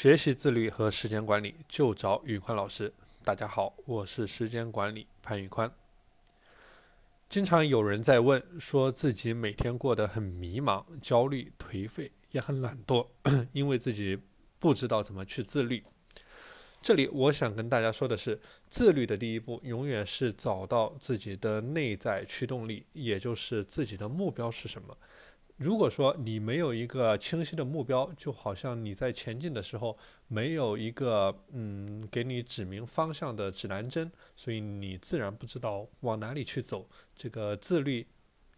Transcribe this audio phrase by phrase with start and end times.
[0.00, 2.92] 学习自律和时间管理就找宇宽老师。
[3.24, 5.68] 大家好，我是时间管理潘宇宽。
[7.28, 13.08] 经常有人在问，说自己每天过得很迷茫、焦虑、颓废，也很懒惰，
[13.52, 14.16] 因为自己
[14.60, 15.82] 不知道怎么去自律。
[16.80, 18.40] 这里我想跟大家说的是，
[18.70, 24.96] 自律的第一步永远是找到自己的内在驱动力，也就是自己的目标是什么。
[25.58, 29.98] 如果说你没有一个清晰的目标，就好像你在前进的时候
[30.28, 38.06] 没有一个嗯给你指明方向的指南针，所以你自然不知道往哪里去走，这个自律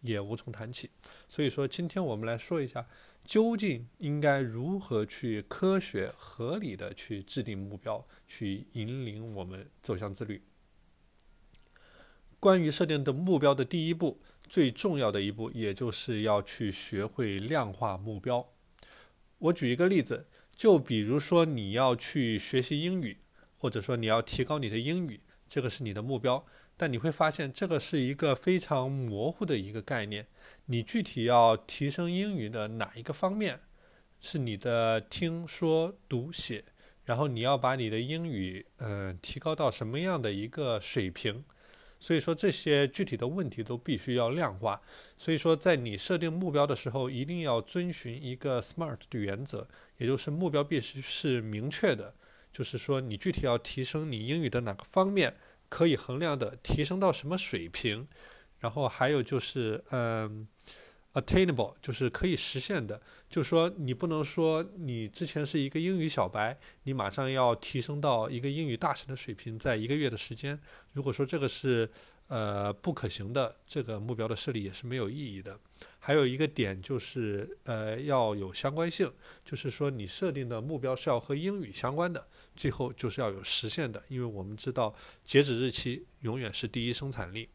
[0.01, 0.91] 也无从谈起。
[1.27, 2.87] 所以说，今天我们来说一下，
[3.25, 10.43] 究竟应该如何去科学合理的去制定目标，去引领我们走向自律。
[12.39, 14.21] 关于设定的目标的第一步。
[14.51, 18.49] 最重要的一步，也就是要去学会量化目标。
[19.37, 23.19] 我举一个例子，就比如说你要去学习英语，
[23.57, 26.45] 或者说你要提高你的英语，这个是你的目标。
[26.75, 30.27] 但你会发现，这个是一个非常模糊的一个概念。
[30.65, 33.61] 你具体要提升英语的哪一个方面？
[34.19, 36.65] 是你的听说读写，
[37.05, 41.45] 然后你要把你的英语，嗯，提高到什么样的一个水平？
[42.01, 44.81] 所以说这些具体的问题都必须要量化。
[45.17, 49.65] 所以说，在你设定目标的时候，一定要遵循一个 SMART 的原则，
[49.99, 52.13] 也就是目标必须是明确的。
[52.51, 55.37] 就是说，你具体要提升你英语的哪个方面，
[55.69, 58.05] 可以衡量的提升到什么水平。
[58.59, 60.47] 然后还有就是，嗯。
[61.13, 70.57] Attainable 就是可以实现的，就是说你不能说你之前是一个英语小白，你马上要提升到一个英语大神的水平，在一个月的时间。
[70.93, 71.89] 如果说这个是
[72.27, 75.59] 呃不可行的，这个目标的设立也是没有意义的。
[75.99, 79.11] 还有一个点就是呃要有相关性，
[79.43, 84.95] 就是说你设定的目标是要和英语相关的，最后就是要有实现的，因为我们知道
[85.25, 87.49] 截止日期永远是第一生产力。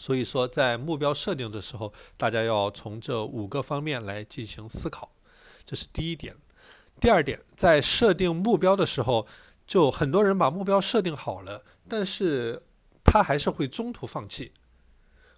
[0.00, 5.12] 所以说，在目标设定的时候，大家要从这五个方面来进行思考，
[5.66, 6.34] 这是第一点。
[6.98, 9.26] 第二点，在设定目标的时候，
[9.66, 12.62] 就很多人把目标设定好了，但是
[13.04, 14.52] 他还是会中途放弃。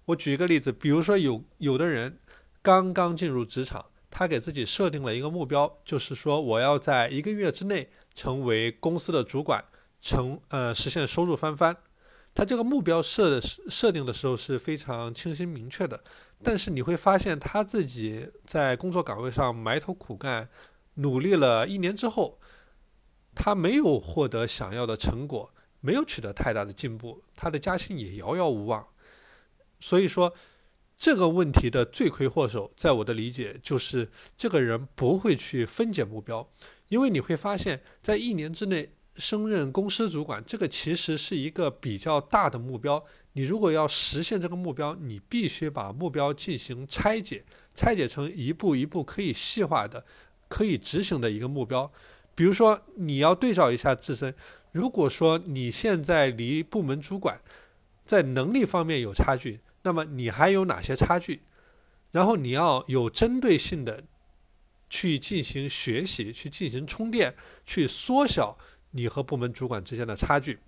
[0.05, 2.21] 我举一个例子，比如说有有的人
[2.63, 9.65] 刚刚进入职场，他给自己设定了一个目标，就是说我要在一个月之内成为公司的主管，
[10.01, 11.77] 成呃实现收入翻番。
[12.35, 16.03] 他这个目标设的设定的时候是非常清晰明确的，
[16.43, 20.49] 但是你会发现他自己在工作岗位上埋头苦干，
[20.95, 22.41] 努力了一年之后，
[23.35, 28.89] 他没有获得想要的成果，没有取得太大的进步，他的加薪也遥遥无望。
[29.79, 30.33] 所以说，
[30.97, 36.51] 这个问题的罪魁祸首，在我的理解就是这个人不会去分解目标，
[36.89, 38.95] 因为你会发现在一年之内。
[39.15, 43.05] 升任公司主管，这个其实是一个比较大的目标。
[43.35, 50.05] 你如果要实现这个目标，你必须把目标进行拆解，拆解成一步一步可以细化的、
[50.49, 51.91] 可以执行的一个目标。
[52.35, 54.35] 比如说，你要对照一下自身。
[54.73, 57.41] 如果说你现在离部门主管
[58.07, 61.43] 在能力方面有差距，那么你还有哪些差距？
[62.11, 64.05] 然后你要有针对性的
[64.89, 67.35] 去进行学习，去进行充电，
[67.67, 68.57] 去缩小。
[68.93, 70.61] 你和部门主管之间的差距，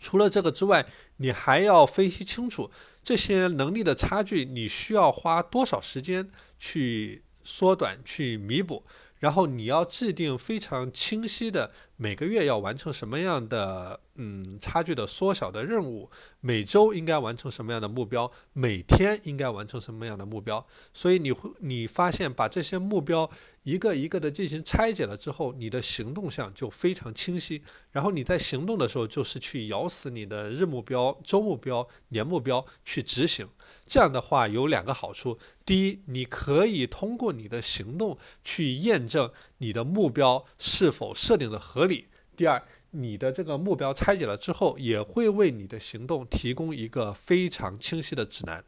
[0.00, 2.70] 除了这个之外，你还要分析清楚
[3.02, 8.84] 这些能力的差距，你需要花多少时间去缩短、去弥补。
[9.18, 11.70] 然后你要制定非常清晰的
[12.02, 20.66] 每个月要完成什么样的嗯差距的缩小的任务，每周应该完成什么样的目标，每天应该完成什么样的目标。
[20.92, 23.30] 所以你会你发现把这些目标
[23.62, 27.62] 一个一个的进行拆解了之后，你的行动项就非常清晰。
[27.92, 33.48] 然后你在行动的时候，就是去咬死你的日目标、周目标、年目标去执行。
[33.86, 39.30] 这样的话有两个好处：第一，你可以通过你的行动去验证
[39.62, 42.60] 你的目标是否设定的合理；第二，
[42.90, 48.64] 你的这个目标拆解了之后，也会为你的行动提供一个非常清晰的指南。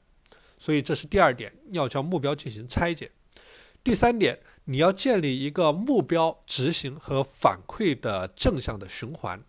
[0.56, 3.10] 所以这是第二点，要将目标进行拆解。
[3.82, 9.42] 第三点，你要建立一个目标执行和反馈的正向的循环。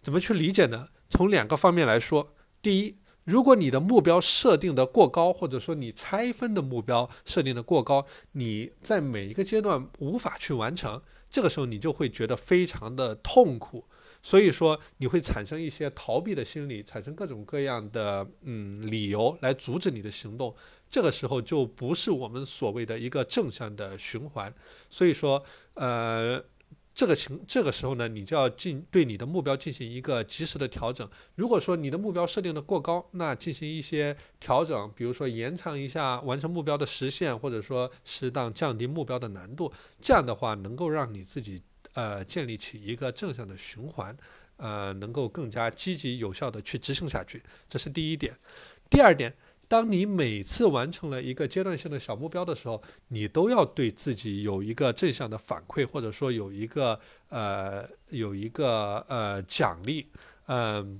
[0.00, 0.88] 怎么去理解呢？
[1.10, 2.96] 从两个方面来说，第一。
[3.28, 13.84] 如果你的目标设定的过高，或者说你拆分的目标设定的过高，你在每一个阶段无法去完成，这个时候你就会觉得非常的痛苦，
[14.22, 20.56] 所以说你会产生一些逃避的心理，产生各种各样的嗯理由来阻止你的行动，
[20.88, 24.54] 这个时候就不是我们所谓的一个正向的循环，
[24.88, 25.44] 所以说
[25.74, 26.42] 呃。
[26.98, 31.08] 这个情这个时候呢，你就要进对你的目标进行一个及时的调整。
[31.36, 41.62] 如果说你的目标设定的过高，那进行一些调整，比如说延长一下完成目标的时限，或者说适当降低目标的难度，这样的话能够让你自己
[41.92, 44.16] 呃建立起一个正向的循环，
[44.56, 47.40] 呃，能够更加积极有效的去执行下去。
[47.68, 48.36] 这是第一点。
[48.90, 49.32] 第二点。
[49.68, 56.98] 当你每次完成了一个阶段性的小目标的时候，你都要对自己有一个正向的反馈，或者说有一个
[57.28, 60.06] 呃有一个呃奖励，
[60.46, 60.98] 嗯，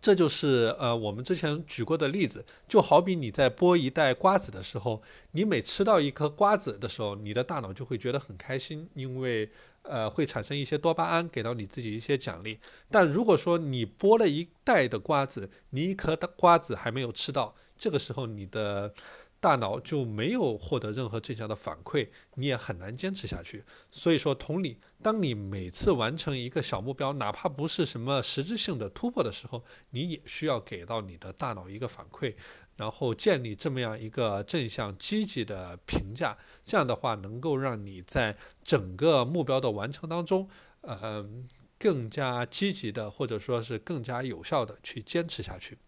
[0.00, 9.48] 这就是呃我们之前举过的例子，就好比你在剥一袋瓜子的时候，你每吃到一颗瓜子的时候，你的大脑就会觉得很开心，因为
[9.82, 12.58] 呃会产生一些多巴胺，给到你自己一些奖励。
[12.90, 17.54] 但如果说你剥了一袋的瓜子，你一颗的瓜子还没有吃到。
[17.78, 18.92] 这个时候，你的
[19.40, 23.64] 大脑就没有获得任何正向的反馈，你也很难坚持下去。
[23.90, 32.34] 所以说，同理，当你每次完成一个小目标，哪怕不是什么实质性的突破的时候，你也需要给到你的大脑一个反馈，
[32.76, 36.36] 然后建立这么样一个正向积极的评价。
[36.64, 40.48] 这样的话，能够让你在整个目标的完成当中，
[40.80, 41.24] 呃，
[41.78, 45.78] 更加积极的，或者说是更加有效的去坚持下去。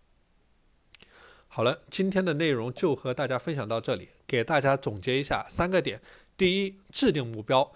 [1.53, 4.11] 好了，今天的内容就和大家分享到这里。
[4.25, 6.01] 给大家总结一下三个点：
[6.37, 7.73] 第一，制定目标，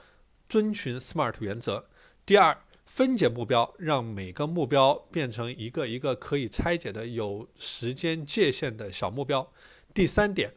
[0.48, 1.84] 遵循 SMART 原则；
[2.24, 2.56] 第二，
[2.86, 9.42] 分解目标，让每个目标变成一个一个可以拆解的有时间界限的小目标；
[9.92, 10.54] 第三点，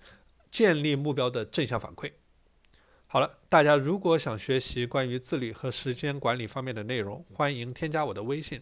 [0.52, 2.12] 建立目标的正向反馈。
[3.08, 8.62] 好了，大家如果想学习关于自律和时间管理方面的内容，欢迎添加我的微信。